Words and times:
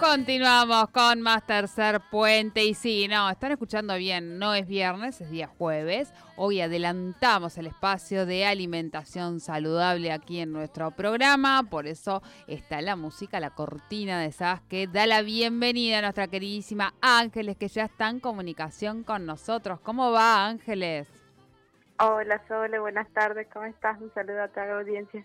Continuamos 0.00 0.88
con 0.88 1.20
más 1.20 1.46
tercer 1.46 2.00
puente. 2.10 2.64
Y 2.64 2.74
sí, 2.74 3.06
no, 3.06 3.30
están 3.30 3.52
escuchando 3.52 3.94
bien, 3.94 4.40
no 4.40 4.52
es 4.52 4.66
viernes, 4.66 5.20
es 5.20 5.30
día 5.30 5.46
jueves. 5.46 6.12
Hoy 6.36 6.60
adelantamos 6.60 7.56
el 7.56 7.68
espacio 7.68 8.26
de 8.26 8.46
alimentación 8.46 9.38
saludable 9.38 10.10
aquí 10.10 10.40
en 10.40 10.50
nuestro 10.50 10.90
programa, 10.90 11.62
por 11.70 11.86
eso 11.86 12.20
está 12.48 12.80
la 12.80 12.96
música, 12.96 13.38
la 13.38 13.50
cortina 13.50 14.18
de 14.18 14.26
esas 14.26 14.60
que 14.62 14.88
da 14.88 15.06
la 15.06 15.22
bienvenida 15.22 15.98
a 15.98 16.02
nuestra 16.02 16.26
queridísima 16.26 16.94
Ángeles 17.00 17.56
que 17.56 17.68
ya 17.68 17.84
está 17.84 18.08
en 18.08 18.18
comunicación 18.18 19.04
con 19.04 19.24
nosotros. 19.24 19.78
¿Cómo 19.78 20.10
va 20.10 20.48
Ángeles? 20.48 21.19
Hola 22.02 22.40
Sole, 22.48 22.78
buenas 22.78 23.12
tardes, 23.12 23.46
¿cómo 23.52 23.66
estás? 23.66 24.00
Un 24.00 24.10
saludo 24.14 24.42
a 24.42 24.48
toda 24.48 24.64
la 24.64 24.78
audiencia. 24.78 25.22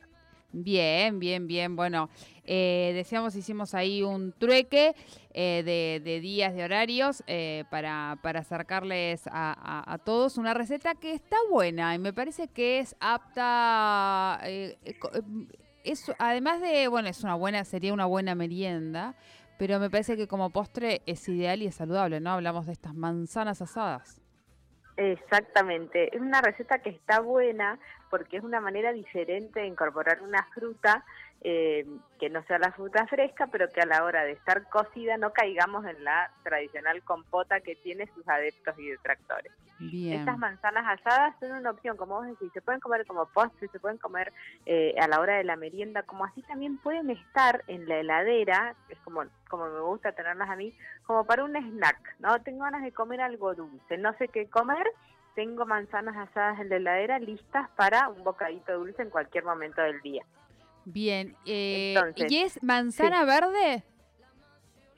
Bien, 0.52 1.20
bien, 1.20 1.48
bien. 1.48 1.78
Bueno, 1.78 2.10
eh, 2.44 2.92
decíamos, 2.94 3.34
hicimos 3.38 3.74
ahí 3.74 4.04
un 4.04 4.34
trueque 4.34 4.94
eh, 5.34 5.64
de, 5.66 6.02
de 6.04 6.20
días, 6.20 6.54
de 6.54 6.66
horarios, 6.66 7.24
eh, 7.28 7.64
para, 7.70 8.20
para 8.22 8.42
acercarles 8.42 9.24
a, 9.32 9.98
todos 10.04 10.38
una 10.38 10.54
receta 10.54 10.96
que 10.96 11.14
está 11.14 11.38
buena 11.50 11.96
y 11.96 12.00
me 12.00 12.12
parece 12.12 12.50
que 12.50 12.80
es 12.80 12.98
apta. 13.00 14.42
eh, 14.44 14.78
eh, 14.84 14.98
es, 15.86 16.12
además 16.20 16.60
de, 16.60 16.90
bueno, 16.90 17.08
es 17.08 17.24
una 17.24 17.36
buena, 17.36 17.64
sería 17.64 17.94
una 17.94 18.06
buena 18.06 18.36
merienda, 18.36 19.16
pero 19.58 19.80
me 19.80 19.90
parece 19.90 20.18
que 20.18 20.28
como 20.28 20.50
postre 20.50 21.04
es 21.06 21.30
ideal 21.30 21.62
y 21.62 21.68
es 21.68 21.76
saludable, 21.76 22.20
¿no? 22.20 22.32
Hablamos 22.32 22.66
de 22.66 22.74
estas 22.74 22.96
manzanas 22.96 23.62
asadas. 23.62 24.25
Exactamente, 24.98 26.16
es 26.16 26.22
una 26.22 26.42
receta 26.42 26.80
que 26.80 26.90
está 26.90 27.20
buena 27.20 27.80
porque 28.10 28.38
es 28.38 28.44
una 28.44 28.62
manera 28.62 28.94
diferente 28.94 29.60
de 29.60 29.68
incorporar 29.68 30.22
una 30.22 30.44
fruta 30.54 31.04
eh, 31.42 31.86
que 32.20 32.30
no 32.30 32.44
sea 32.44 32.58
la 32.58 32.72
fruta 32.72 33.06
fresca, 33.08 33.48
pero 33.52 33.70
que 33.70 33.82
a 33.82 33.86
la 33.86 34.04
hora 34.04 34.24
de 34.24 34.32
estar 34.32 34.68
cocida 34.70 35.18
no 35.18 35.32
caigamos 35.32 35.86
en 35.86 36.04
la 36.04 36.32
tradicional 36.44 37.04
compota 37.04 37.60
que 37.60 37.76
tiene 37.76 38.08
sus 38.16 38.28
adeptos 38.28 38.78
y 38.80 38.88
detractores. 38.88 39.52
Bien. 39.78 40.20
Estas 40.20 40.38
manzanas 40.38 41.00
asadas 41.00 41.36
son 41.40 41.52
una 41.52 41.72
opción, 41.72 41.98
como 41.98 42.16
vos 42.16 42.28
decís, 42.28 42.50
se 42.54 42.62
pueden 42.62 42.80
comer 42.80 43.06
como 43.06 43.26
postre, 43.28 43.68
se 43.68 43.80
pueden 43.80 43.98
comer 43.98 44.32
eh, 44.66 44.96
a 45.00 45.08
la 45.08 45.20
hora 45.20 45.38
de 45.38 45.44
la 45.44 45.58
merienda, 45.58 46.04
como 46.04 46.26
así 46.26 46.42
también 46.44 46.78
pueden 46.78 47.10
estar 47.10 47.64
en 47.68 47.88
la 47.88 48.00
heladera, 48.00 48.76
es 48.90 48.98
como, 49.00 49.24
como 49.50 49.68
me 49.68 49.82
gusta 49.82 50.14
tenerlas 50.14 50.50
a 50.50 50.56
mí, 50.56 50.74
como 51.06 51.26
para 51.26 51.44
un 51.44 51.56
snack, 51.56 52.16
¿no? 52.20 52.42
Tengo 52.42 52.64
ganas 52.64 52.84
de 52.84 52.94
comer 52.94 53.20
algo 53.22 53.54
dulce, 53.54 53.98
no 53.98 54.14
sé 54.18 54.30
qué 54.30 54.48
comer, 54.48 54.88
tengo 55.36 55.66
manzanas 55.66 56.16
asadas 56.16 56.60
en 56.62 56.70
la 56.70 56.78
heladera 56.78 57.20
listas 57.20 57.70
para 57.72 58.08
un 58.08 58.24
bocadito 58.24 58.74
dulce 58.80 59.02
en 59.02 59.10
cualquier 59.10 59.44
momento 59.44 59.82
del 59.82 60.02
día. 60.02 60.26
Bien. 60.86 61.36
eh, 61.46 61.94
Entonces, 61.96 62.32
¿Y 62.32 62.38
es 62.44 62.64
manzana 62.64 63.26
verde? 63.26 63.84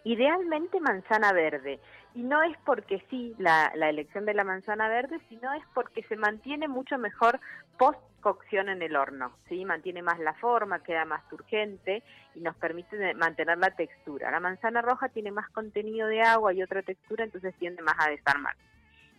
Idealmente 0.03 0.79
manzana 0.79 1.33
verde. 1.33 1.79
Y 2.13 2.23
no 2.23 2.41
es 2.43 2.57
porque 2.65 3.03
sí 3.09 3.35
la, 3.37 3.71
la 3.75 3.89
elección 3.89 4.25
de 4.25 4.33
la 4.33 4.43
manzana 4.43 4.87
verde, 4.89 5.19
sino 5.29 5.53
es 5.53 5.63
porque 5.73 6.03
se 6.03 6.15
mantiene 6.15 6.67
mucho 6.67 6.97
mejor 6.97 7.39
post 7.77 7.99
cocción 8.21 8.67
en 8.69 8.81
el 8.81 8.95
horno, 8.95 9.31
¿sí? 9.47 9.63
Mantiene 9.63 10.01
más 10.01 10.19
la 10.19 10.33
forma, 10.33 10.83
queda 10.83 11.05
más 11.05 11.27
turgente 11.29 12.03
y 12.35 12.41
nos 12.41 12.55
permite 12.55 13.13
mantener 13.13 13.57
la 13.57 13.71
textura. 13.71 14.31
La 14.31 14.39
manzana 14.39 14.81
roja 14.81 15.09
tiene 15.09 15.31
más 15.31 15.49
contenido 15.51 16.07
de 16.07 16.21
agua 16.21 16.53
y 16.53 16.63
otra 16.63 16.81
textura, 16.81 17.23
entonces 17.23 17.53
tiende 17.55 17.81
más 17.83 17.95
a 17.99 18.09
desarmar. 18.09 18.55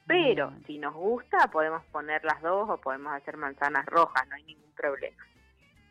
Pero 0.06 0.52
si 0.66 0.78
nos 0.78 0.94
gusta, 0.94 1.48
podemos 1.50 1.84
poner 1.92 2.24
las 2.24 2.42
dos 2.42 2.68
o 2.68 2.78
podemos 2.78 3.12
hacer 3.12 3.36
manzanas 3.36 3.86
rojas, 3.86 4.26
no 4.28 4.34
hay 4.34 4.42
ningún 4.42 4.72
problema. 4.72 5.22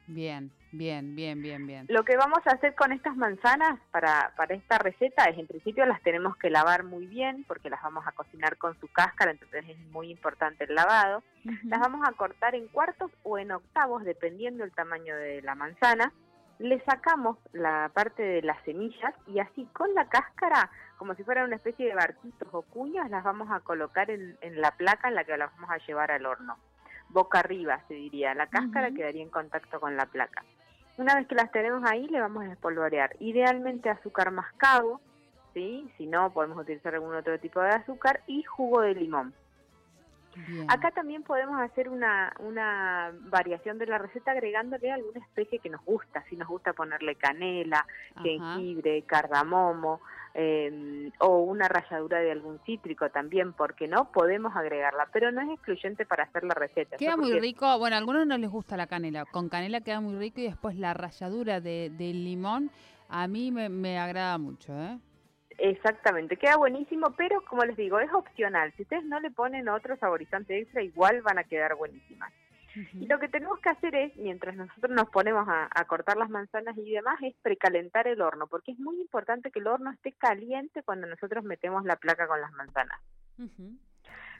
Bien, 0.07 0.51
bien, 0.72 1.16
bien, 1.16 1.41
bien, 1.41 1.68
bien. 1.68 1.85
Lo 1.90 2.06
que 2.06 2.16
vamos 2.16 2.40
a 2.45 2.51
hacer 2.51 2.73
con 2.75 2.94
estas 2.94 3.18
manzanas 3.18 3.78
para, 3.91 4.31
para 4.38 4.56
esta 4.56 4.78
receta 4.78 5.25
es, 5.25 5.38
en 5.38 5.47
principio, 5.47 5.85
las 5.85 6.01
tenemos 6.01 6.38
que 6.38 6.50
lavar 6.50 6.85
muy 6.85 7.06
bien 7.07 7.44
porque 7.45 7.69
las 7.69 7.81
vamos 7.81 8.07
a 8.07 8.13
cocinar 8.13 8.57
con 8.57 8.79
su 8.79 8.88
cáscara, 8.88 9.31
entonces 9.31 9.66
es 9.68 9.78
muy 9.91 10.09
importante 10.09 10.63
el 10.63 10.75
lavado. 10.75 11.23
Las 11.66 11.81
vamos 11.81 12.07
a 12.07 12.13
cortar 12.13 12.56
en 12.56 12.68
cuartos 12.69 13.12
o 13.23 13.38
en 13.38 13.51
octavos, 13.51 14.06
dependiendo 14.06 14.63
del 14.63 14.73
tamaño 14.73 15.13
de 15.16 15.41
la 15.41 15.56
manzana. 15.56 16.13
Le 16.59 16.81
sacamos 16.85 17.38
la 17.51 17.91
parte 17.94 18.24
de 18.24 18.41
las 18.41 18.63
semillas 18.63 19.13
y 19.28 19.39
así 19.39 19.66
con 19.74 19.94
la 19.94 20.07
cáscara, 20.07 20.72
como 20.97 21.16
si 21.16 21.24
fuera 21.24 21.44
una 21.44 21.57
especie 21.57 21.85
de 21.85 21.95
barquitos 21.95 22.47
o 22.53 22.62
cuñas, 22.62 23.09
las 23.12 23.24
vamos 23.24 23.50
a 23.51 23.59
colocar 23.59 24.09
en, 24.09 24.38
en 24.41 24.62
la 24.62 24.72
placa 24.72 25.09
en 25.09 25.16
la 25.16 25.25
que 25.25 25.38
las 25.38 25.51
vamos 25.53 25.69
a 25.69 25.85
llevar 25.85 26.12
al 26.12 26.25
horno. 26.25 26.57
Boca 27.09 27.40
arriba, 27.40 27.81
se 27.88 27.94
diría. 27.94 28.34
La 28.34 28.47
cáscara 28.47 28.91
quedaría 28.91 29.23
en 29.23 29.29
contacto 29.29 29.79
con 29.79 29.95
la 29.95 30.06
placa. 30.06 30.44
Una 30.97 31.16
vez 31.16 31.28
que 31.28 31.35
las 31.35 31.51
tenemos 31.51 31.84
ahí, 31.90 32.07
le 32.07 32.19
vamos 32.19 32.44
a 32.44 32.51
espolvorear. 32.51 33.16
Idealmente 33.19 33.90
azúcar 33.90 34.31
mascabo, 34.31 35.00
¿sí? 35.53 35.90
Si 35.97 36.07
no, 36.07 36.31
podemos 36.34 36.57
utilizar 36.57 36.95
algún 36.95 37.16
otro 37.16 37.40
tipo 37.40 37.62
de 37.62 37.69
azúcar 37.69 38.22
y 38.28 38.44
jugo 38.44 38.81
de 38.81 38.95
limón. 38.95 39.34
Bien. 40.47 40.69
Acá 40.69 40.91
también 40.91 41.23
podemos 41.23 41.59
hacer 41.62 41.90
una, 41.90 42.31
una 42.40 43.12
variación 43.22 43.79
de 43.79 43.88
la 43.88 43.97
receta 43.97 44.31
agregándole 44.31 44.91
alguna 44.91 45.19
especie 45.19 45.59
que 45.59 45.69
nos 45.69 45.84
gusta. 45.84 46.24
Si 46.29 46.35
nos 46.35 46.47
gusta 46.47 46.74
ponerle 46.74 47.16
canela, 47.16 47.85
Ajá. 48.16 48.24
jengibre, 48.24 49.01
cardamomo 49.03 50.01
eh, 50.39 51.09
o 51.19 51.39
una 51.39 51.67
ralladura 51.67 52.19
de 52.19 52.31
algún 52.31 52.59
cítrico 52.63 53.09
también, 53.09 53.53
porque 53.53 53.87
no 53.87 54.11
podemos 54.11 54.55
agregarla, 54.55 55.07
pero 55.11 55.31
no 55.31 55.41
es 55.41 55.49
excluyente 55.49 56.05
para 56.05 56.25
hacer 56.25 56.43
la 56.43 56.53
receta. 56.53 56.95
Queda 56.97 57.17
muy 57.17 57.31
porque- 57.31 57.41
rico, 57.41 57.79
bueno, 57.79 57.95
a 57.95 57.99
algunos 57.99 58.27
no 58.27 58.37
les 58.37 58.49
gusta 58.51 58.77
la 58.77 58.85
canela, 58.85 59.25
con 59.25 59.49
canela 59.49 59.81
queda 59.81 59.99
muy 59.99 60.15
rico 60.15 60.39
y 60.39 60.43
después 60.43 60.75
la 60.75 60.93
ralladura 60.93 61.59
de, 61.59 61.89
del 61.89 62.23
limón 62.23 62.69
a 63.09 63.27
mí 63.27 63.51
me, 63.51 63.67
me 63.69 63.97
agrada 63.97 64.37
mucho, 64.37 64.73
¿eh? 64.79 64.99
Exactamente, 65.57 66.37
queda 66.37 66.55
buenísimo, 66.57 67.15
pero 67.17 67.43
como 67.45 67.65
les 67.65 67.75
digo, 67.75 67.99
es 67.99 68.13
opcional. 68.13 68.71
Si 68.77 68.83
ustedes 68.83 69.05
no 69.05 69.19
le 69.19 69.31
ponen 69.31 69.67
otro 69.69 69.97
saborizante 69.97 70.59
extra, 70.59 70.83
igual 70.83 71.23
van 71.23 71.39
a 71.39 71.43
quedar 71.45 71.75
buenísimas. 71.75 72.31
Y 72.93 73.07
lo 73.07 73.19
que 73.19 73.27
tenemos 73.29 73.59
que 73.59 73.69
hacer 73.69 73.95
es, 73.95 74.15
mientras 74.17 74.55
nosotros 74.55 74.91
nos 74.91 75.09
ponemos 75.09 75.47
a, 75.47 75.67
a 75.73 75.85
cortar 75.85 76.17
las 76.17 76.29
manzanas 76.29 76.77
y 76.77 76.91
demás, 76.91 77.17
es 77.21 77.33
precalentar 77.41 78.07
el 78.07 78.21
horno, 78.21 78.47
porque 78.47 78.71
es 78.71 78.79
muy 78.79 78.99
importante 79.01 79.51
que 79.51 79.59
el 79.59 79.67
horno 79.67 79.91
esté 79.91 80.11
caliente 80.13 80.83
cuando 80.83 81.07
nosotros 81.07 81.43
metemos 81.43 81.83
la 81.85 81.95
placa 81.95 82.27
con 82.27 82.39
las 82.41 82.51
manzanas. 82.53 82.99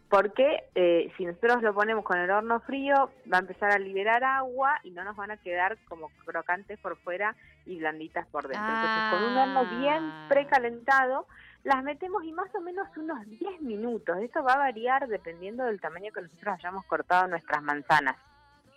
Porque 0.09 0.64
eh, 0.74 1.12
si 1.18 1.25
nosotros 1.25 1.62
lo 1.62 1.74
ponemos 1.74 2.06
con 2.06 2.18
el 2.18 2.31
horno 2.31 2.62
frío, 2.62 3.12
va 3.31 3.38
a 3.38 3.42
empezar 3.42 3.72
a 3.72 3.78
liberar 3.78 4.24
agua 4.24 4.80
y 4.84 4.92
no 4.92 5.04
nos 5.04 5.18
van 5.18 5.31
a 5.31 5.38
quedar 5.38 5.78
como 5.89 6.10
crocantes 6.25 6.80
por 6.80 6.95
fuera 7.00 7.36
y 7.66 7.78
blanditas 7.80 8.25
por 8.28 8.48
dentro. 8.48 8.66
Entonces, 8.66 9.19
con 9.19 9.24
un 9.31 9.38
horno 9.38 9.80
bien 9.81 10.04
Ah. 10.04 10.25
precalentado, 10.30 11.28
las 11.63 11.84
metemos 11.84 12.24
y 12.24 12.31
más 12.31 12.48
o 12.56 12.62
menos 12.62 12.88
unos 12.95 13.19
10 13.28 13.60
minutos. 13.62 14.18
Eso 14.22 14.42
va 14.44 14.54
a 14.54 14.57
variar 14.60 15.07
dependiendo 15.10 15.66
del 15.66 15.81
tamaño 15.81 16.13
que 16.13 16.22
nosotros 16.22 16.56
hayamos 16.57 16.86
cortado 16.86 17.28
nuestras 17.28 17.62
manzanas. 17.62 18.16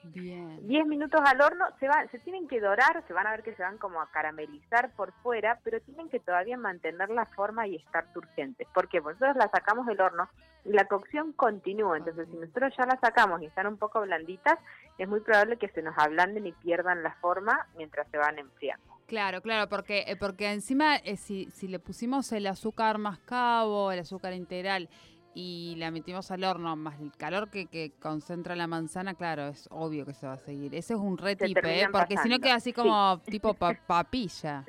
Bien. 0.04 0.66
10 0.66 0.86
minutos 0.86 1.20
al 1.24 1.40
horno, 1.40 1.66
se, 1.78 1.86
va, 1.86 2.06
se 2.10 2.18
tienen 2.20 2.48
que 2.48 2.60
dorar, 2.60 3.04
se 3.06 3.12
van 3.12 3.26
a 3.26 3.32
ver 3.32 3.42
que 3.42 3.54
se 3.54 3.62
van 3.62 3.78
como 3.78 4.00
a 4.00 4.10
caramelizar 4.10 4.92
por 4.94 5.12
fuera, 5.22 5.58
pero 5.62 5.80
tienen 5.80 6.08
que 6.08 6.20
todavía 6.20 6.56
mantener 6.56 7.10
la 7.10 7.26
forma 7.26 7.66
y 7.66 7.76
estar 7.76 8.12
turgentes. 8.12 8.66
¿Por 8.72 8.88
qué? 8.88 9.02
Porque 9.02 9.20
nosotros 9.20 9.36
las 9.36 9.50
sacamos 9.50 9.86
del 9.86 10.00
horno 10.00 10.28
y 10.64 10.72
la 10.72 10.86
cocción 10.86 11.32
continúa. 11.32 11.98
Entonces, 11.98 12.28
si 12.30 12.36
nosotros 12.36 12.72
ya 12.76 12.86
las 12.86 13.00
sacamos 13.00 13.42
y 13.42 13.46
están 13.46 13.66
un 13.66 13.76
poco 13.76 14.00
blanditas, 14.00 14.58
es 14.98 15.08
muy 15.08 15.20
probable 15.20 15.56
que 15.56 15.68
se 15.68 15.82
nos 15.82 15.96
ablanden 15.98 16.46
y 16.46 16.52
pierdan 16.52 17.02
la 17.02 17.14
forma 17.16 17.66
mientras 17.76 18.08
se 18.10 18.18
van 18.18 18.38
enfriando. 18.38 18.84
Claro, 19.06 19.42
claro, 19.42 19.68
porque, 19.68 20.04
eh, 20.06 20.16
porque 20.16 20.52
encima 20.52 20.96
eh, 20.96 21.16
si, 21.16 21.50
si 21.50 21.66
le 21.66 21.80
pusimos 21.80 22.30
el 22.32 22.46
azúcar 22.46 22.98
mascabo, 22.98 23.90
el 23.90 23.98
azúcar 23.98 24.34
integral 24.34 24.88
y 25.34 25.74
la 25.78 25.90
metimos 25.90 26.30
al 26.30 26.42
horno, 26.44 26.74
más 26.76 27.00
el 27.00 27.12
calor 27.16 27.50
que, 27.50 27.66
que 27.66 27.92
concentra 28.00 28.56
la 28.56 28.66
manzana, 28.66 29.14
claro, 29.14 29.48
es 29.48 29.68
obvio 29.70 30.04
que 30.04 30.14
se 30.14 30.26
va 30.26 30.32
a 30.34 30.38
seguir. 30.38 30.74
Ese 30.74 30.94
es 30.94 31.00
un 31.00 31.18
re 31.18 31.36
Se 31.36 31.46
tip, 31.46 31.58
¿eh? 31.64 31.86
Porque 31.92 32.16
si 32.16 32.28
no 32.28 32.38
queda 32.40 32.54
así 32.56 32.70
Sí. 32.70 32.74
como 32.74 33.20
tipo 33.24 33.54
pa- 33.54 33.74
papilla. 33.86 34.64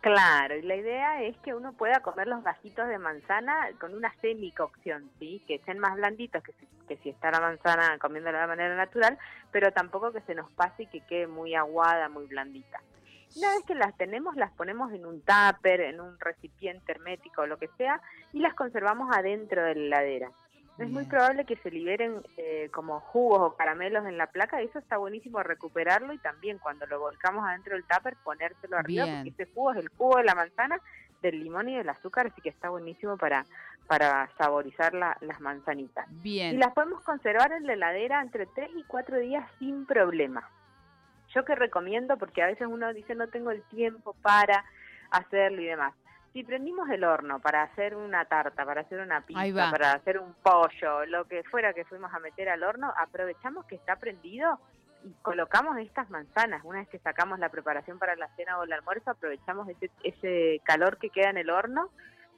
Claro, 0.00 0.54
y 0.56 0.60
la 0.62 0.76
idea 0.76 1.22
es 1.22 1.34
que 1.38 1.54
uno 1.54 1.72
pueda 1.72 2.00
comer 2.00 2.26
los 2.28 2.44
gajitos 2.44 2.86
de 2.88 2.98
manzana 2.98 3.54
con 3.80 3.94
una 3.94 4.12
semicocción, 4.20 5.08
¿sí? 5.18 5.42
Que 5.46 5.54
estén 5.54 5.78
más 5.78 5.94
blanditos 5.94 6.42
que 6.42 6.52
si, 6.52 6.66
que 6.86 6.96
si 6.98 7.08
está 7.08 7.30
la 7.30 7.40
manzana 7.40 7.96
comiéndola 7.98 8.42
de 8.42 8.46
manera 8.48 8.76
natural, 8.76 9.16
pero 9.50 9.72
tampoco 9.72 10.12
que 10.12 10.20
se 10.22 10.34
nos 10.34 10.50
pase 10.52 10.82
y 10.82 10.86
que 10.88 11.00
quede 11.06 11.26
muy 11.26 11.54
aguada, 11.54 12.10
muy 12.10 12.26
blandita. 12.26 12.82
Una 13.36 13.48
vez 13.54 13.64
que 13.66 13.74
las 13.74 13.96
tenemos, 13.96 14.36
las 14.36 14.50
ponemos 14.52 14.92
en 14.92 15.06
un 15.06 15.22
tupper, 15.22 15.80
en 15.80 16.00
un 16.00 16.18
recipiente 16.20 16.92
hermético 16.92 17.42
o 17.42 17.46
lo 17.46 17.58
que 17.58 17.68
sea, 17.76 18.00
y 18.32 18.40
las 18.40 18.54
conservamos 18.54 19.14
adentro 19.16 19.62
de 19.64 19.74
la 19.74 20.02
heladera. 20.02 20.30
Es 20.76 20.90
muy 20.90 21.04
probable 21.04 21.44
que 21.44 21.54
se 21.58 21.70
liberen 21.70 22.20
eh, 22.36 22.68
como 22.72 22.98
jugos 22.98 23.40
o 23.40 23.54
caramelos 23.56 24.06
en 24.06 24.18
la 24.18 24.26
placa, 24.26 24.60
y 24.60 24.66
eso 24.66 24.80
está 24.80 24.96
buenísimo 24.96 25.40
recuperarlo 25.40 26.12
y 26.12 26.18
también 26.18 26.58
cuando 26.58 26.84
lo 26.86 26.98
volcamos 26.98 27.46
adentro 27.48 27.74
del 27.74 27.84
tupper 27.84 28.16
ponérselo 28.24 28.76
arriba, 28.76 29.04
Bien. 29.04 29.16
porque 29.24 29.42
ese 29.42 29.52
jugo 29.54 29.70
es 29.72 29.78
el 29.78 29.88
jugo 29.90 30.16
de 30.16 30.24
la 30.24 30.34
manzana, 30.34 30.80
del 31.22 31.42
limón 31.44 31.68
y 31.68 31.76
del 31.76 31.88
azúcar, 31.88 32.26
así 32.26 32.40
que 32.42 32.48
está 32.48 32.70
buenísimo 32.70 33.16
para, 33.16 33.44
para 33.86 34.28
saborizar 34.36 34.94
la- 34.94 35.16
las 35.20 35.40
manzanitas. 35.40 36.06
Y 36.10 36.14
Bien. 36.22 36.58
las 36.58 36.72
podemos 36.74 37.00
conservar 37.02 37.52
en 37.52 37.66
la 37.68 37.74
heladera 37.74 38.20
entre 38.20 38.46
3 38.46 38.70
y 38.76 38.82
4 38.82 39.18
días 39.18 39.48
sin 39.60 39.86
problema. 39.86 40.50
Yo 41.34 41.44
que 41.44 41.54
recomiendo, 41.54 42.16
porque 42.16 42.42
a 42.42 42.46
veces 42.46 42.66
uno 42.68 42.92
dice 42.92 43.14
no 43.14 43.28
tengo 43.28 43.50
el 43.50 43.62
tiempo 43.64 44.14
para 44.22 44.64
hacerlo 45.10 45.60
y 45.60 45.66
demás. 45.66 45.94
Si 46.32 46.42
prendimos 46.42 46.88
el 46.90 47.04
horno 47.04 47.38
para 47.40 47.62
hacer 47.62 47.94
una 47.94 48.24
tarta, 48.24 48.64
para 48.64 48.80
hacer 48.80 49.00
una 49.00 49.20
pizza, 49.20 49.70
para 49.70 49.92
hacer 49.92 50.18
un 50.18 50.34
pollo, 50.34 51.06
lo 51.06 51.26
que 51.26 51.44
fuera 51.44 51.72
que 51.72 51.84
fuimos 51.84 52.12
a 52.12 52.18
meter 52.18 52.48
al 52.48 52.64
horno, 52.64 52.92
aprovechamos 52.96 53.66
que 53.66 53.76
está 53.76 53.96
prendido 53.96 54.58
y 55.04 55.12
colocamos 55.22 55.78
estas 55.78 56.10
manzanas. 56.10 56.62
Una 56.64 56.80
vez 56.80 56.88
que 56.88 56.98
sacamos 56.98 57.38
la 57.38 57.50
preparación 57.50 57.98
para 57.98 58.16
la 58.16 58.28
cena 58.34 58.58
o 58.58 58.64
el 58.64 58.72
almuerzo, 58.72 59.12
aprovechamos 59.12 59.68
ese, 59.68 59.90
ese 60.02 60.60
calor 60.64 60.98
que 60.98 61.10
queda 61.10 61.30
en 61.30 61.38
el 61.38 61.50
horno 61.50 61.90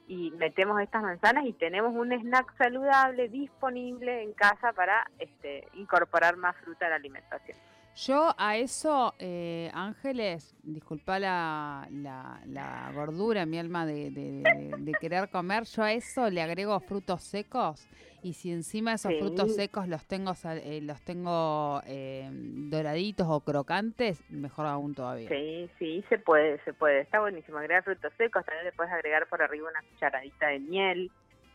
y 0.07 0.31
metemos 0.31 0.79
estas 0.81 1.03
manzanas 1.03 1.45
y 1.45 1.53
tenemos 1.53 1.93
un 1.93 2.11
snack 2.11 2.55
saludable 2.57 3.27
disponible 3.29 4.23
en 4.23 4.33
casa 4.33 4.73
para 4.73 5.09
este, 5.19 5.67
incorporar 5.73 6.37
más 6.37 6.55
fruta 6.57 6.85
a 6.85 6.89
la 6.89 6.95
alimentación. 6.95 7.57
Yo 8.05 8.35
a 8.37 8.57
eso, 8.57 9.15
eh, 9.17 9.71
Ángeles, 9.73 10.55
disculpa 10.61 11.17
la, 11.17 11.87
la, 11.91 12.39
la 12.45 12.91
gordura, 12.93 13.47
mi 13.47 13.57
alma 13.57 13.87
de, 13.87 14.11
de- 14.11 14.43
de- 14.43 14.75
de 14.77 14.91
querer 15.01 15.29
comer, 15.29 15.63
yo 15.63 15.81
a 15.81 15.91
eso 15.93 16.29
le 16.29 16.43
agrego 16.43 16.79
frutos 16.79 17.23
secos 17.23 17.87
y 18.21 18.33
si 18.33 18.51
encima 18.51 18.93
esos 18.93 19.13
Sí. 19.13 19.19
frutos 19.19 19.55
secos 19.55 19.87
los 19.87 20.05
tengo 20.05 20.33
eh, 20.45 20.79
los 20.83 21.01
tengo 21.01 21.81
eh, 21.87 22.29
doraditos 22.31 23.25
o 23.29 23.39
crocantes, 23.41 24.23
mejor 24.29 24.67
aún 24.67 24.93
todavía. 24.93 25.29
Sí, 25.29 25.67
sí, 25.79 26.03
se 26.07 26.19
puede, 26.19 26.63
se 26.65 26.73
puede. 26.73 27.01
Está 27.01 27.19
buenísimo. 27.19 27.57
Agregar 27.57 27.83
frutos 27.83 28.13
secos, 28.17 28.45
también 28.45 28.65
le 28.65 28.73
puedes 28.73 28.93
agregar 28.93 29.27
por 29.27 29.41
arriba 29.41 29.69
una 29.69 29.81
cucharadita 29.89 30.49
de 30.49 30.59
miel. 30.59 31.11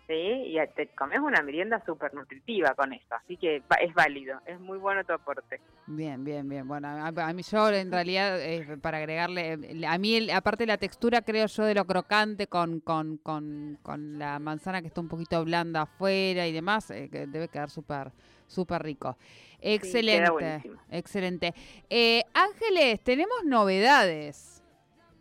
¿Sí? 0.07 0.15
Y 0.15 0.57
te 0.75 0.89
comes 0.89 1.21
una 1.21 1.43
merienda 1.43 1.83
súper 1.85 2.13
nutritiva 2.15 2.75
con 2.75 2.93
esto. 2.93 3.15
Así 3.15 3.37
que 3.37 3.57
es 3.81 3.95
válido, 3.95 4.41
es 4.47 4.59
muy 4.61 4.79
bueno 4.79 5.05
tu 5.05 5.13
aporte. 5.13 5.61
Bien, 5.87 6.25
bien, 6.25 6.49
bien. 6.49 6.67
Bueno, 6.69 6.89
a, 6.89 7.09
a 7.09 7.33
mí 7.33 7.43
yo 7.43 7.69
en 7.71 7.91
realidad, 7.91 8.41
eh, 8.41 8.77
para 8.81 8.99
agregarle, 8.99 9.53
eh, 9.55 9.87
a 9.87 9.99
mí 9.99 10.17
el- 10.17 10.31
aparte 10.31 10.67
la 10.67 10.77
textura 10.79 11.23
creo 11.23 11.47
yo 11.47 11.65
de 11.65 11.75
lo 11.75 11.85
crocante 11.85 12.47
con, 12.47 12.81
con, 12.81 13.17
con, 13.19 13.79
con 13.83 14.19
la 14.19 14.39
manzana 14.39 14.81
que 14.81 14.89
está 14.89 15.01
un 15.01 15.09
poquito 15.09 15.45
blanda 15.45 15.83
afuera 15.83 16.47
y 16.47 16.53
demás, 16.53 16.91
eh, 16.91 17.09
que 17.11 17.27
debe 17.27 17.49
quedar 17.49 17.71
súper 17.71 18.13
súper 18.47 18.83
rico. 18.83 19.17
Excelente, 19.61 20.63
excelente. 20.91 21.55
Eh, 21.89 22.23
Ángeles, 22.35 23.01
tenemos 23.03 23.45
novedades. 23.45 24.63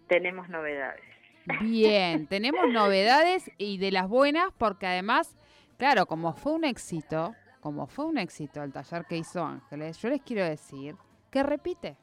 Tenemos 0.08 0.50
novedades. 0.50 1.02
Bien, 1.62 2.28
tenemos 2.28 2.68
novedades 2.70 3.50
y 3.58 3.78
de 3.78 3.92
las 3.92 4.08
buenas 4.08 4.50
porque 4.58 4.88
además, 4.88 5.36
claro, 5.78 6.06
como 6.06 6.34
fue 6.34 6.54
un 6.54 6.64
éxito, 6.64 7.34
como 7.60 7.88
fue 7.88 8.06
un 8.06 8.18
éxito 8.18 8.64
el 8.64 8.72
taller 8.72 9.06
que 9.06 9.18
hizo 9.18 9.44
Ángeles, 9.44 9.98
yo 10.00 10.10
les 10.10 10.22
quiero 10.22 10.46
decir 10.46 10.96
que 11.30 11.44
repite. 11.44 11.98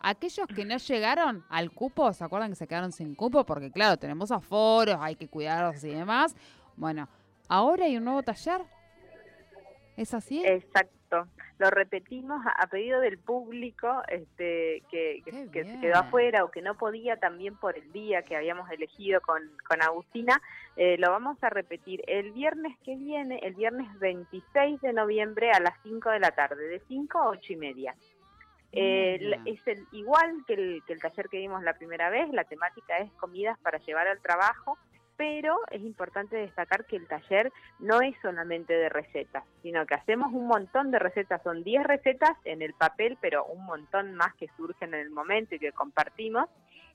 Aquellos 0.00 0.46
que 0.46 0.66
no 0.66 0.76
llegaron 0.76 1.44
al 1.48 1.70
cupo, 1.70 2.12
¿se 2.12 2.24
acuerdan 2.24 2.50
que 2.50 2.56
se 2.56 2.66
quedaron 2.66 2.92
sin 2.92 3.14
cupo? 3.14 3.46
Porque 3.46 3.70
claro, 3.70 3.96
tenemos 3.96 4.30
aforos, 4.30 4.96
hay 5.00 5.16
que 5.16 5.28
cuidarlos 5.28 5.82
y 5.82 5.88
demás. 5.88 6.36
Bueno, 6.76 7.08
ahora 7.48 7.86
hay 7.86 7.96
un 7.96 8.04
nuevo 8.04 8.22
taller. 8.22 8.60
¿Es 9.96 10.12
así? 10.12 10.44
Exacto. 10.44 10.92
Lo 11.58 11.70
repetimos 11.70 12.44
a, 12.56 12.66
pedido 12.66 13.00
del 13.00 13.18
público 13.18 14.02
este, 14.08 14.82
que, 14.90 15.22
que- 15.24 15.30
se 15.64 15.80
quedó 15.80 15.94
afuera 15.96 16.44
o 16.44 16.50
que 16.50 16.62
no 16.62 16.74
podía 16.76 17.16
también 17.18 17.56
por 17.56 17.76
el 17.78 17.92
día 17.92 18.22
que 18.22 18.36
habíamos 18.36 18.68
elegido 18.70 19.20
con, 19.20 19.42
con 19.68 19.82
Agustina. 19.82 20.40
Eh, 20.76 20.96
lo 20.98 21.10
vamos 21.10 21.36
a 21.42 21.50
repetir 21.50 22.02
el 22.06 22.32
viernes 22.32 22.76
que 22.84 22.96
viene, 22.96 23.38
el 23.42 23.54
viernes 23.54 23.86
26 24.00 24.80
de 24.80 24.92
noviembre 24.92 25.50
a 25.52 25.60
las 25.60 25.74
5 25.84 26.10
de 26.10 26.18
la 26.20 26.32
tarde, 26.32 26.66
de 26.68 26.80
5 26.88 27.18
a 27.18 27.28
8 27.30 27.52
y 27.52 27.56
media. 27.56 27.94
Eh, 28.76 29.38
es 29.44 29.64
el, 29.68 29.86
igual 29.92 30.44
que 30.48 30.54
el, 30.54 30.82
que 30.86 30.94
el 30.94 31.00
taller 31.00 31.28
que 31.28 31.38
vimos 31.38 31.62
la 31.62 31.74
primera 31.74 32.10
vez, 32.10 32.28
la 32.30 32.42
temática 32.42 32.98
es 32.98 33.12
comidas 33.12 33.56
para 33.60 33.78
llevar 33.78 34.08
al 34.08 34.20
trabajo, 34.20 34.76
pero 35.16 35.58
es 35.70 35.82
importante 35.82 36.36
destacar 36.36 36.86
que 36.86 36.96
el 36.96 37.06
taller 37.06 37.52
no 37.78 38.00
es 38.00 38.14
solamente 38.22 38.72
de 38.72 38.88
recetas, 38.88 39.44
sino 39.62 39.86
que 39.86 39.94
hacemos 39.94 40.32
un 40.32 40.46
montón 40.46 40.90
de 40.90 40.98
recetas, 40.98 41.42
son 41.42 41.62
10 41.62 41.84
recetas 41.84 42.36
en 42.44 42.62
el 42.62 42.74
papel, 42.74 43.16
pero 43.20 43.44
un 43.44 43.64
montón 43.64 44.14
más 44.14 44.34
que 44.34 44.48
surgen 44.56 44.94
en 44.94 45.00
el 45.00 45.10
momento 45.10 45.54
y 45.54 45.58
que 45.58 45.72
compartimos, 45.72 46.48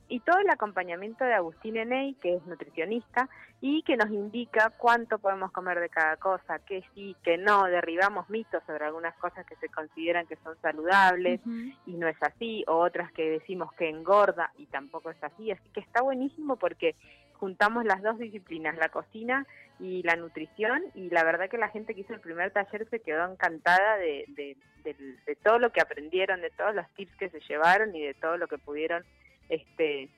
y 0.09 0.19
todo 0.21 0.39
el 0.39 0.49
acompañamiento 0.49 1.23
de 1.23 1.33
Agustín 1.35 1.77
Eney, 1.77 2.15
que 2.15 2.35
es 2.35 2.45
nutricionista, 2.45 3.29
y 3.61 3.83
que 3.83 3.95
nos 3.95 4.09
indica 4.09 4.71
cuánto 4.77 5.19
podemos 5.19 5.51
comer 5.51 5.79
de 5.79 5.89
cada 5.89 6.17
cosa, 6.17 6.59
qué 6.59 6.83
sí, 6.95 7.15
qué 7.23 7.37
no, 7.37 7.65
derribamos 7.65 8.29
mitos 8.29 8.63
sobre 8.65 8.85
algunas 8.85 9.15
cosas 9.15 9.45
que 9.45 9.55
se 9.57 9.69
consideran 9.69 10.25
que 10.27 10.35
son 10.37 10.55
saludables, 10.61 11.39
y 11.85 11.91
no 11.93 12.07
es 12.07 12.17
así, 12.21 12.63
o 12.67 12.77
otras 12.77 13.11
que 13.13 13.29
decimos 13.29 13.71
que 13.73 13.87
engorda 13.89 14.51
y 14.57 14.65
tampoco 14.65 15.11
es 15.11 15.23
así. 15.23 15.51
Así 15.51 15.69
que 15.73 15.79
está 15.81 16.01
buenísimo 16.01 16.55
porque 16.57 16.95
juntamos 17.33 17.85
las 17.85 18.01
dos 18.01 18.17
disciplinas, 18.17 18.75
la 18.77 18.89
cocina 18.89 19.45
y 19.79 20.03
la 20.03 20.15
nutrición, 20.15 20.83
y 20.93 21.09
la 21.09 21.23
verdad 21.23 21.49
que 21.49 21.57
la 21.57 21.69
gente 21.69 21.93
que 21.95 22.01
hizo 22.01 22.13
el 22.13 22.19
primer 22.19 22.51
taller 22.51 22.85
se 22.89 22.99
quedó 22.99 23.31
encantada 23.31 23.97
de, 23.97 24.25
de, 24.29 24.57
de- 24.83 25.15
de 25.25 25.35
todo 25.35 25.59
lo 25.59 25.71
que 25.71 25.81
aprendieron, 25.81 26.41
de 26.41 26.49
todos 26.49 26.73
los 26.75 26.87
tips 26.95 27.15
que 27.17 27.29
se 27.29 27.39
llevaron 27.41 27.95
y 27.95 28.01
de 28.01 28.13
todo 28.15 28.37
lo 28.37 28.47
que 28.47 28.57
pudieron 28.57 29.03
este 29.49 30.09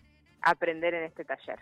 aprender 0.41 0.93
en 0.93 1.03
este 1.05 1.25
taller. 1.25 1.59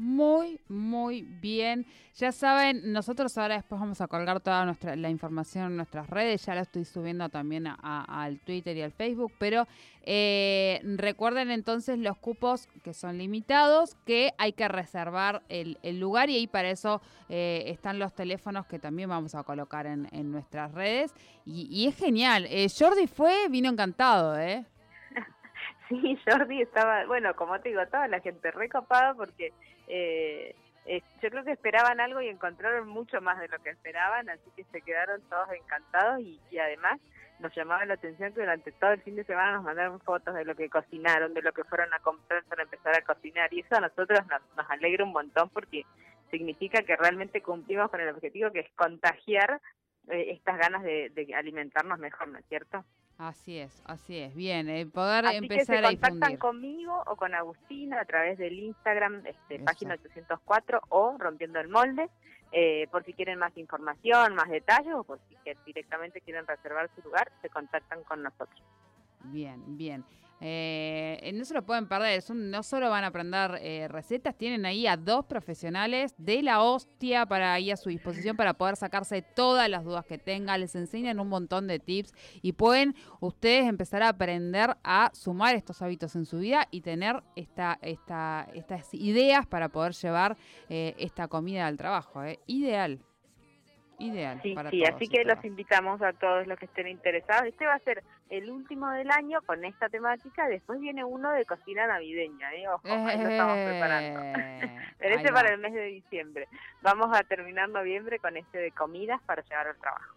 Muy, 0.00 0.60
muy 0.68 1.22
bien. 1.22 1.84
Ya 2.14 2.30
saben, 2.30 2.92
nosotros 2.92 3.36
ahora 3.36 3.56
después 3.56 3.80
vamos 3.80 4.00
a 4.00 4.06
colgar 4.06 4.38
toda 4.38 4.64
nuestra 4.64 4.94
la 4.94 5.10
información 5.10 5.66
en 5.66 5.76
nuestras 5.76 6.08
redes. 6.08 6.46
Ya 6.46 6.54
la 6.54 6.60
estoy 6.60 6.84
subiendo 6.84 7.28
también 7.30 7.66
a- 7.66 7.74
al 8.06 8.38
Twitter 8.38 8.76
y 8.76 8.82
al 8.82 8.92
Facebook. 8.92 9.32
Pero 9.40 9.66
eh, 10.04 10.80
recuerden 10.84 11.50
entonces 11.50 11.98
los 11.98 12.16
cupos 12.16 12.68
que 12.84 12.94
son 12.94 13.18
limitados, 13.18 13.96
que 14.06 14.34
hay 14.38 14.52
que 14.52 14.68
reservar 14.68 15.42
el, 15.48 15.78
el 15.82 15.98
lugar 15.98 16.30
y 16.30 16.36
ahí 16.36 16.46
para 16.46 16.70
eso 16.70 17.02
eh, 17.28 17.64
están 17.66 17.98
los 17.98 18.14
teléfonos 18.14 18.66
que 18.66 18.78
también 18.78 19.08
vamos 19.08 19.34
a 19.34 19.42
colocar 19.42 19.86
en, 19.86 20.06
en 20.12 20.30
nuestras 20.30 20.70
redes. 20.74 21.12
Y, 21.44 21.66
y 21.72 21.88
es 21.88 21.96
genial. 21.96 22.46
Eh, 22.48 22.68
Jordi 22.68 23.08
fue, 23.08 23.48
vino 23.48 23.68
encantado, 23.68 24.38
¿eh? 24.38 24.64
Sí, 26.02 26.18
Jordi 26.26 26.62
estaba, 26.62 27.06
bueno, 27.06 27.34
como 27.34 27.58
te 27.60 27.70
digo, 27.70 27.86
toda 27.86 28.08
la 28.08 28.20
gente 28.20 28.50
recopada 28.50 29.14
porque 29.14 29.52
eh, 29.86 30.54
eh, 30.84 31.02
yo 31.22 31.30
creo 31.30 31.44
que 31.44 31.52
esperaban 31.52 32.00
algo 32.00 32.20
y 32.20 32.28
encontraron 32.28 32.88
mucho 32.88 33.20
más 33.20 33.38
de 33.40 33.48
lo 33.48 33.58
que 33.60 33.70
esperaban, 33.70 34.28
así 34.28 34.50
que 34.54 34.64
se 34.64 34.82
quedaron 34.82 35.20
todos 35.30 35.48
encantados 35.52 36.20
y, 36.20 36.40
y 36.50 36.58
además 36.58 37.00
nos 37.38 37.54
llamaba 37.54 37.84
la 37.86 37.94
atención 37.94 38.32
que 38.32 38.40
durante 38.40 38.72
todo 38.72 38.92
el 38.92 39.02
fin 39.02 39.16
de 39.16 39.24
semana 39.24 39.52
nos 39.52 39.64
mandaron 39.64 40.00
fotos 40.00 40.34
de 40.34 40.44
lo 40.44 40.54
que 40.54 40.68
cocinaron, 40.68 41.34
de 41.34 41.42
lo 41.42 41.52
que 41.52 41.64
fueron 41.64 41.92
a 41.94 42.00
comprar 42.00 42.42
para 42.44 42.64
empezar 42.64 42.94
a 42.94 43.02
cocinar 43.02 43.52
y 43.52 43.60
eso 43.60 43.76
a 43.76 43.80
nosotros 43.80 44.20
nos, 44.26 44.42
nos 44.56 44.70
alegra 44.70 45.04
un 45.04 45.12
montón 45.12 45.48
porque 45.50 45.84
significa 46.30 46.82
que 46.82 46.96
realmente 46.96 47.40
cumplimos 47.42 47.90
con 47.90 48.00
el 48.00 48.08
objetivo 48.08 48.50
que 48.50 48.60
es 48.60 48.70
contagiar 48.74 49.60
eh, 50.10 50.32
estas 50.32 50.58
ganas 50.58 50.82
de, 50.82 51.10
de 51.10 51.34
alimentarnos 51.34 51.98
mejor, 51.98 52.28
¿no 52.28 52.38
es 52.38 52.46
cierto? 52.46 52.84
Así 53.18 53.58
es, 53.58 53.82
así 53.84 54.16
es. 54.18 54.34
Bien, 54.36 54.68
eh, 54.68 54.86
poder 54.86 55.26
Así 55.26 55.36
empezar 55.38 55.58
que 55.58 55.64
se 55.64 55.78
a 55.78 55.82
contactan 55.82 56.12
difundir. 56.12 56.38
conmigo 56.38 57.02
o 57.06 57.16
con 57.16 57.34
Agustina 57.34 58.00
a 58.00 58.04
través 58.04 58.38
del 58.38 58.58
Instagram, 58.60 59.26
este, 59.26 59.56
Eso. 59.56 59.64
página 59.64 59.94
804 59.94 60.80
o 60.88 61.16
Rompiendo 61.18 61.58
el 61.58 61.68
Molde, 61.68 62.08
eh, 62.52 62.86
por 62.92 63.04
si 63.04 63.12
quieren 63.14 63.38
más 63.40 63.56
información, 63.56 64.34
más 64.36 64.48
detalles 64.48 64.94
o 64.94 65.02
por 65.02 65.18
si 65.28 65.34
que 65.44 65.56
directamente 65.66 66.20
quieren 66.20 66.46
reservar 66.46 66.88
su 66.94 67.02
lugar, 67.02 67.30
se 67.42 67.50
contactan 67.50 68.04
con 68.04 68.22
nosotros. 68.22 68.62
Bien, 69.24 69.76
bien. 69.76 70.04
Eh, 70.40 71.32
no 71.34 71.44
se 71.44 71.52
lo 71.52 71.66
pueden 71.66 71.88
perder, 71.88 72.22
no 72.32 72.62
solo 72.62 72.90
van 72.90 73.02
a 73.02 73.08
aprender 73.08 73.58
eh, 73.60 73.88
recetas, 73.88 74.36
tienen 74.36 74.66
ahí 74.66 74.86
a 74.86 74.96
dos 74.96 75.24
profesionales 75.24 76.14
de 76.16 76.42
la 76.42 76.62
hostia 76.62 77.26
para 77.26 77.52
ahí 77.52 77.72
a 77.72 77.76
su 77.76 77.88
disposición 77.88 78.36
para 78.36 78.54
poder 78.54 78.76
sacarse 78.76 79.22
todas 79.22 79.68
las 79.68 79.84
dudas 79.84 80.04
que 80.04 80.16
tengan, 80.16 80.60
les 80.60 80.76
enseñan 80.76 81.18
un 81.18 81.28
montón 81.28 81.66
de 81.66 81.80
tips 81.80 82.14
y 82.40 82.52
pueden 82.52 82.94
ustedes 83.18 83.66
empezar 83.66 84.04
a 84.04 84.10
aprender 84.10 84.76
a 84.84 85.10
sumar 85.12 85.56
estos 85.56 85.82
hábitos 85.82 86.14
en 86.14 86.24
su 86.24 86.38
vida 86.38 86.68
y 86.70 86.82
tener 86.82 87.20
esta, 87.34 87.76
esta, 87.82 88.48
estas 88.54 88.94
ideas 88.94 89.44
para 89.46 89.70
poder 89.70 89.92
llevar 89.94 90.36
eh, 90.68 90.94
esta 90.98 91.26
comida 91.26 91.66
al 91.66 91.76
trabajo. 91.76 92.22
Ideal 92.46 93.00
ideal. 93.98 94.40
Sí, 94.42 94.54
sí, 94.70 94.84
así 94.84 95.08
que 95.08 95.24
los 95.24 95.44
invitamos 95.44 96.00
a 96.02 96.12
todos 96.12 96.46
los 96.46 96.58
que 96.58 96.66
estén 96.66 96.88
interesados. 96.88 97.46
Este 97.46 97.66
va 97.66 97.74
a 97.74 97.78
ser 97.80 98.02
el 98.30 98.50
último 98.50 98.90
del 98.90 99.10
año 99.10 99.40
con 99.42 99.64
esta 99.64 99.88
temática. 99.88 100.48
Después 100.48 100.80
viene 100.80 101.04
uno 101.04 101.32
de 101.32 101.44
cocina 101.44 101.86
navideña, 101.86 102.54
¿eh? 102.54 102.68
Ojo, 102.68 102.86
ahí 102.86 103.20
lo 103.20 103.28
estamos 103.28 103.58
preparando. 103.58 104.20
Pero 104.98 105.14
ese 105.14 105.32
para 105.32 105.52
el 105.52 105.58
mes 105.58 105.72
de 105.72 105.84
diciembre. 105.86 106.48
Vamos 106.82 107.16
a 107.16 107.22
terminar 107.24 107.68
noviembre 107.68 108.18
con 108.18 108.36
este 108.36 108.58
de 108.58 108.70
comidas 108.72 109.20
para 109.22 109.42
llevar 109.42 109.68
al 109.68 109.76
trabajo. 109.78 110.16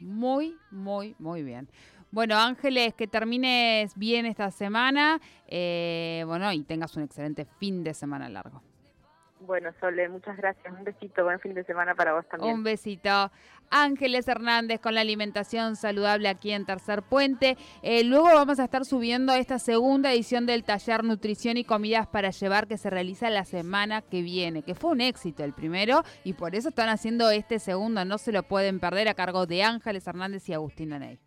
Muy, 0.00 0.56
muy, 0.70 1.14
muy 1.18 1.42
bien. 1.42 1.68
Bueno, 2.10 2.36
Ángeles, 2.36 2.94
que 2.94 3.06
termines 3.06 3.94
bien 3.96 4.26
esta 4.26 4.50
semana. 4.50 5.20
Eh, 5.46 6.24
bueno, 6.26 6.52
y 6.52 6.62
tengas 6.62 6.96
un 6.96 7.02
excelente 7.02 7.44
fin 7.44 7.82
de 7.82 7.94
semana 7.94 8.28
largo. 8.28 8.62
Bueno, 9.46 9.70
Sole, 9.80 10.08
muchas 10.08 10.36
gracias. 10.36 10.74
Un 10.76 10.84
besito, 10.84 11.24
buen 11.24 11.38
fin 11.40 11.54
de 11.54 11.64
semana 11.64 11.94
para 11.94 12.14
vos 12.14 12.26
también. 12.28 12.54
Un 12.54 12.64
besito. 12.64 13.30
Ángeles 13.70 14.28
Hernández 14.28 14.80
con 14.80 14.94
la 14.94 15.00
alimentación 15.00 15.76
saludable 15.76 16.28
aquí 16.28 16.52
en 16.52 16.66
Tercer 16.66 17.02
Puente. 17.02 17.56
Eh, 17.82 18.04
luego 18.04 18.26
vamos 18.26 18.60
a 18.60 18.64
estar 18.64 18.84
subiendo 18.84 19.32
esta 19.32 19.58
segunda 19.58 20.12
edición 20.12 20.46
del 20.46 20.64
taller 20.64 21.04
Nutrición 21.04 21.56
y 21.56 21.64
Comidas 21.64 22.06
para 22.06 22.30
Llevar 22.30 22.66
que 22.66 22.78
se 22.78 22.90
realiza 22.90 23.30
la 23.30 23.44
semana 23.44 24.02
que 24.02 24.22
viene, 24.22 24.62
que 24.62 24.74
fue 24.74 24.90
un 24.90 25.00
éxito 25.00 25.44
el 25.44 25.52
primero 25.52 26.02
y 26.24 26.34
por 26.34 26.54
eso 26.54 26.68
están 26.68 26.88
haciendo 26.88 27.30
este 27.30 27.58
segundo. 27.58 28.04
No 28.04 28.18
se 28.18 28.32
lo 28.32 28.42
pueden 28.42 28.80
perder 28.80 29.08
a 29.08 29.14
cargo 29.14 29.46
de 29.46 29.62
Ángeles 29.62 30.06
Hernández 30.06 30.48
y 30.48 30.52
Agustín 30.52 30.90
Ney. 30.90 31.18